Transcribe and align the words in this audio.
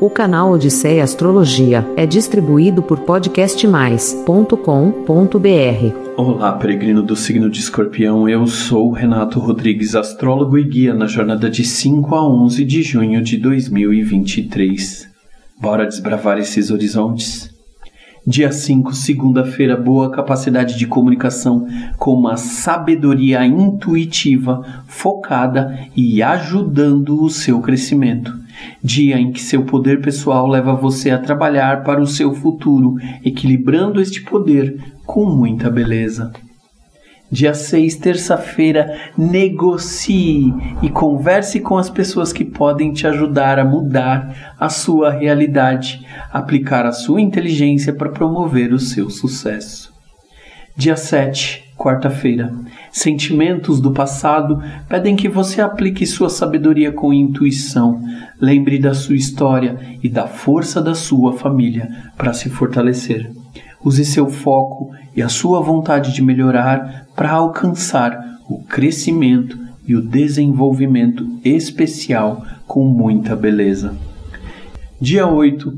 O 0.00 0.10
canal 0.10 0.50
Odisseia 0.52 1.02
Astrologia 1.02 1.86
é 1.96 2.04
distribuído 2.06 2.82
por 2.82 3.00
podcastmais.com.br. 3.00 4.54
Olá, 6.16 6.52
peregrino 6.52 7.02
do 7.02 7.16
signo 7.16 7.50
de 7.50 7.60
Escorpião. 7.60 8.28
Eu 8.28 8.46
sou 8.46 8.90
Renato 8.90 9.38
Rodrigues, 9.40 9.94
astrólogo 9.94 10.58
e 10.58 10.64
guia 10.64 10.94
na 10.94 11.06
jornada 11.06 11.48
de 11.50 11.64
5 11.64 12.14
a 12.14 12.28
11 12.28 12.64
de 12.64 12.82
junho 12.82 13.22
de 13.22 13.36
2023. 13.36 15.08
Bora 15.60 15.86
desbravar 15.86 16.38
esses 16.38 16.70
horizontes? 16.70 17.55
Dia 18.28 18.50
5, 18.50 18.92
segunda-feira, 18.92 19.76
boa 19.80 20.10
capacidade 20.10 20.76
de 20.76 20.84
comunicação 20.84 21.64
com 21.96 22.10
uma 22.12 22.36
sabedoria 22.36 23.46
intuitiva, 23.46 24.66
focada 24.88 25.78
e 25.94 26.20
ajudando 26.20 27.22
o 27.22 27.30
seu 27.30 27.60
crescimento. 27.60 28.34
Dia 28.82 29.16
em 29.16 29.30
que 29.30 29.40
seu 29.40 29.62
poder 29.62 30.00
pessoal 30.00 30.48
leva 30.48 30.74
você 30.74 31.10
a 31.10 31.18
trabalhar 31.18 31.84
para 31.84 32.00
o 32.02 32.06
seu 32.06 32.34
futuro, 32.34 32.96
equilibrando 33.24 34.00
este 34.00 34.20
poder 34.20 34.76
com 35.06 35.24
muita 35.26 35.70
beleza. 35.70 36.32
Dia 37.36 37.52
6, 37.52 37.96
terça-feira, 37.96 38.98
negocie 39.14 40.54
e 40.80 40.88
converse 40.88 41.60
com 41.60 41.76
as 41.76 41.90
pessoas 41.90 42.32
que 42.32 42.46
podem 42.46 42.94
te 42.94 43.06
ajudar 43.06 43.58
a 43.58 43.64
mudar 43.64 44.54
a 44.58 44.70
sua 44.70 45.10
realidade, 45.10 46.00
aplicar 46.32 46.86
a 46.86 46.92
sua 46.92 47.20
inteligência 47.20 47.92
para 47.94 48.08
promover 48.08 48.72
o 48.72 48.78
seu 48.78 49.10
sucesso. 49.10 49.92
Dia 50.78 50.96
7, 50.96 51.74
quarta-feira. 51.76 52.54
Sentimentos 52.90 53.82
do 53.82 53.92
passado 53.92 54.62
pedem 54.88 55.14
que 55.14 55.28
você 55.28 55.60
aplique 55.60 56.06
sua 56.06 56.30
sabedoria 56.30 56.90
com 56.90 57.12
intuição. 57.12 58.00
Lembre 58.40 58.78
da 58.78 58.94
sua 58.94 59.14
história 59.14 59.76
e 60.02 60.08
da 60.08 60.26
força 60.26 60.80
da 60.80 60.94
sua 60.94 61.34
família 61.34 61.86
para 62.16 62.32
se 62.32 62.48
fortalecer. 62.48 63.30
Use 63.84 64.04
seu 64.04 64.28
foco 64.30 64.90
e 65.14 65.22
a 65.22 65.28
sua 65.28 65.60
vontade 65.60 66.12
de 66.12 66.22
melhorar 66.22 67.06
para 67.14 67.30
alcançar 67.32 68.18
o 68.48 68.62
crescimento 68.62 69.58
e 69.86 69.94
o 69.94 70.00
desenvolvimento 70.02 71.26
especial 71.44 72.44
com 72.66 72.84
muita 72.86 73.36
beleza. 73.36 73.94
Dia 75.00 75.26
8, 75.26 75.72